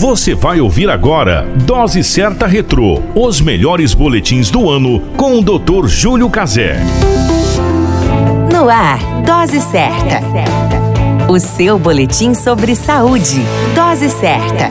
Você 0.00 0.34
vai 0.34 0.62
ouvir 0.62 0.88
agora 0.88 1.46
Dose 1.66 2.02
Certa 2.02 2.46
Retrô, 2.46 3.02
os 3.14 3.38
melhores 3.38 3.92
boletins 3.92 4.48
do 4.48 4.70
ano 4.70 4.98
com 5.14 5.38
o 5.38 5.42
Dr. 5.42 5.86
Júlio 5.88 6.30
Cazé. 6.30 6.78
No 8.50 8.70
ar, 8.70 8.98
Dose 9.26 9.60
Certa. 9.60 10.22
O 11.28 11.38
seu 11.38 11.78
boletim 11.78 12.32
sobre 12.32 12.74
saúde. 12.74 13.42
Dose 13.74 14.08
certa. 14.08 14.70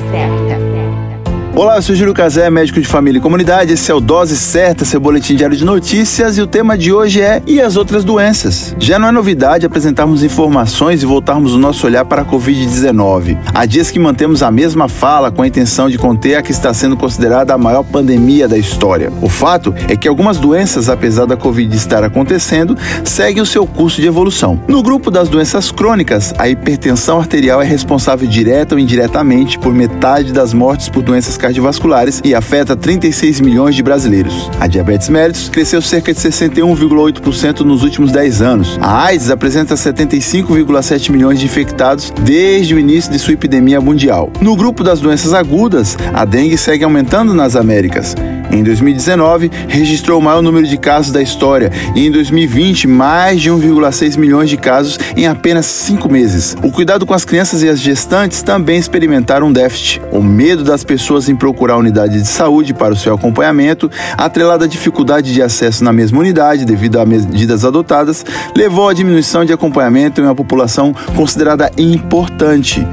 Olá, 1.60 1.76
eu 1.76 1.82
sou 1.82 1.94
Júlio 1.94 2.14
Cazé, 2.14 2.50
médico 2.50 2.80
de 2.80 2.88
família 2.88 3.20
e 3.20 3.22
comunidade. 3.22 3.74
Esse 3.74 3.92
é 3.92 3.94
o 3.94 4.00
Dose 4.00 4.38
Certa, 4.38 4.86
seu 4.86 4.98
boletim 4.98 5.36
diário 5.36 5.58
de 5.58 5.66
notícias. 5.66 6.38
E 6.38 6.42
o 6.42 6.48
tema 6.48 6.78
de 6.78 6.94
hoje 6.94 7.20
é 7.20 7.44
E 7.46 7.60
as 7.60 7.76
outras 7.76 8.06
doenças? 8.06 8.74
Já 8.80 8.98
não 8.98 9.10
é 9.10 9.12
novidade 9.12 9.66
apresentarmos 9.66 10.24
informações 10.24 11.04
e 11.04 11.06
voltarmos 11.06 11.54
o 11.54 11.58
nosso 11.58 11.86
olhar 11.86 12.06
para 12.06 12.22
a 12.22 12.26
Covid-19. 12.26 13.38
Há 13.54 13.66
dias 13.66 13.92
que 13.92 14.00
mantemos 14.00 14.42
a 14.42 14.50
mesma 14.50 14.88
fala 14.88 15.32
com 15.32 15.42
a 15.42 15.48
intenção 15.48 15.90
de 15.90 15.98
conter 15.98 16.36
a 16.36 16.42
que 16.42 16.54
está 16.54 16.74
sendo 16.74 16.96
considerada 16.96 17.54
a 17.54 17.58
maior 17.58 17.84
pandemia 17.84 18.48
da 18.48 18.58
história. 18.58 19.12
O 19.22 19.28
fato 19.28 19.76
é 19.90 19.98
que 19.98 20.08
algumas 20.08 20.38
doenças, 20.38 20.88
apesar 20.88 21.26
da 21.26 21.36
Covid 21.36 21.76
estar 21.76 22.06
acontecendo, 22.06 22.78
seguem 23.04 23.44
o 23.44 23.46
seu 23.46 23.68
curso 23.68 24.00
de 24.00 24.08
evolução. 24.08 24.58
No 24.66 24.82
grupo 24.82 25.12
das 25.12 25.28
doenças 25.28 25.72
crônicas, 25.72 26.34
a 26.38 26.48
hipertensão 26.48 27.20
arterial 27.20 27.62
é 27.62 27.66
responsável 27.66 28.30
direta 28.30 28.76
ou 28.76 28.80
indiretamente 28.80 29.60
por 29.60 29.74
metade 29.74 30.32
das 30.32 30.54
mortes 30.54 30.88
por 30.88 31.04
doenças 31.04 31.36
cardiovasculares 31.36 31.49
cardiovasculares 31.50 32.22
e 32.24 32.36
afeta 32.36 32.76
36 32.76 33.42
milhões 33.42 33.76
de 33.76 33.82
brasileiros. 33.82 34.50
A 34.60 34.68
diabetes 34.68 35.10
mellitus 35.10 35.50
cresceu 35.50 35.82
cerca 35.82 36.14
de 36.14 36.20
61,8% 36.20 37.62
nos 37.62 37.84
últimos 37.84 38.12
10 38.12 38.42
anos. 38.42 38.78
A 38.80 39.06
AIDS 39.06 39.32
apresenta 39.32 39.74
75,7 39.74 41.12
milhões 41.12 41.40
de 41.40 41.46
infectados 41.46 42.14
desde 42.22 42.76
o 42.76 42.80
início 42.80 43.12
de 43.12 43.18
sua 43.18 43.34
epidemia 43.34 43.82
mundial. 43.82 44.32
No 44.40 44.56
grupo 44.56 44.84
das 44.84 45.02
doenças 45.02 45.34
agudas, 45.34 45.98
a 46.14 46.24
dengue 46.24 46.58
segue 46.58 46.84
aumentando 46.84 47.34
nas 47.34 47.56
Américas. 47.56 48.16
Em 48.52 48.64
2019, 48.64 49.52
registrou 49.68 50.20
o 50.20 50.22
maior 50.22 50.42
número 50.42 50.66
de 50.68 50.78
casos 50.78 51.12
da 51.12 51.22
história 51.22 51.72
e 51.96 52.08
em 52.08 52.12
2020, 52.12 52.88
mais 52.88 53.42
de 53.42 53.52
1,6 53.52 54.18
milhões 54.18 54.50
de 54.50 54.58
casos 54.58 54.98
em 55.16 55.28
apenas 55.28 55.66
cinco 55.68 56.10
meses. 56.10 56.58
O 56.64 56.72
cuidado 56.72 57.06
com 57.06 57.14
as 57.14 57.24
crianças 57.24 57.62
e 57.62 57.70
as 57.70 57.80
gestantes 57.80 58.42
também 58.42 58.80
experimentaram 58.80 59.48
um 59.48 59.54
déficit. 59.54 60.02
O 60.12 60.22
medo 60.22 60.64
das 60.64 60.84
pessoas 60.84 61.30
em 61.30 61.36
procurar 61.36 61.76
a 61.76 61.78
unidade 61.78 62.20
de 62.20 62.28
saúde 62.28 62.74
para 62.74 62.94
o 62.94 62.98
seu 62.98 63.14
acompanhamento, 63.14 63.90
atrelada 64.18 64.66
à 64.66 64.68
dificuldade 64.68 65.34
de 65.34 65.42
acesso 65.42 65.84
na 65.84 65.94
mesma 65.94 66.20
unidade 66.20 66.66
devido 66.66 67.00
a 67.00 67.06
medidas 67.06 67.64
adotadas, 67.64 68.26
levou 68.56 68.90
à 68.90 68.94
diminuição 68.94 69.46
de 69.46 69.54
acompanhamento 69.54 70.22
em 70.22 70.24
uma 70.24 70.36
população 70.36 70.94
considerada 71.16 71.72
importante. 71.78 72.86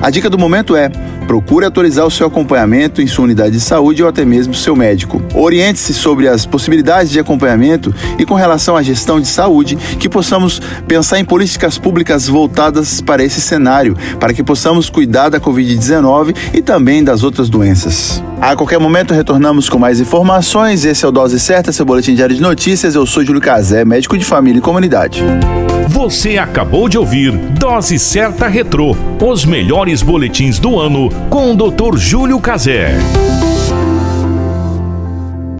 A 0.00 0.10
dica 0.10 0.30
do 0.30 0.38
momento 0.38 0.76
é: 0.76 0.88
procure 1.26 1.66
atualizar 1.66 2.06
o 2.06 2.10
seu 2.10 2.26
acompanhamento 2.26 3.02
em 3.02 3.06
sua 3.06 3.24
unidade 3.24 3.52
de 3.52 3.60
saúde 3.60 4.02
ou 4.02 4.08
até 4.08 4.24
mesmo 4.24 4.54
seu 4.54 4.76
médico. 4.76 5.22
Oriente-se 5.34 5.92
sobre 5.92 6.28
as 6.28 6.46
possibilidades 6.46 7.10
de 7.10 7.18
acompanhamento 7.18 7.94
e 8.18 8.24
com 8.24 8.34
relação 8.34 8.76
à 8.76 8.82
gestão 8.82 9.20
de 9.20 9.26
saúde, 9.26 9.76
que 9.98 10.08
possamos 10.08 10.60
pensar 10.86 11.18
em 11.18 11.24
políticas 11.24 11.78
públicas 11.78 12.26
voltadas 12.26 13.00
para 13.00 13.24
esse 13.24 13.40
cenário, 13.40 13.96
para 14.18 14.32
que 14.32 14.42
possamos 14.42 14.88
cuidar 14.88 15.28
da 15.28 15.40
Covid-19 15.40 16.34
e 16.54 16.62
também 16.62 17.02
das 17.02 17.22
outras 17.22 17.48
doenças. 17.48 18.22
A 18.40 18.54
qualquer 18.54 18.78
momento 18.78 19.12
retornamos 19.12 19.68
com 19.68 19.78
mais 19.78 20.00
informações. 20.00 20.84
Esse 20.84 21.04
é 21.04 21.08
o 21.08 21.12
Dose 21.12 21.40
Certa, 21.40 21.72
seu 21.72 21.84
boletim 21.84 22.14
diário 22.14 22.36
de 22.36 22.40
notícias. 22.40 22.94
Eu 22.94 23.04
sou 23.04 23.24
Júlio 23.24 23.40
Cazé, 23.40 23.84
médico 23.84 24.16
de 24.16 24.24
família 24.24 24.58
e 24.58 24.62
comunidade. 24.62 25.24
Você 25.88 26.36
acabou 26.36 26.86
de 26.86 26.98
ouvir 26.98 27.32
Dose 27.32 27.98
Certa 27.98 28.46
Retrô, 28.46 28.94
os 29.24 29.46
melhores 29.46 30.02
boletins 30.02 30.58
do 30.58 30.78
ano 30.78 31.08
com 31.30 31.52
o 31.52 31.56
Dr. 31.56 31.96
Júlio 31.96 32.38
Cazé. 32.38 32.94